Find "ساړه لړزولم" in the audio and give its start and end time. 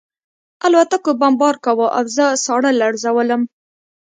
2.45-3.41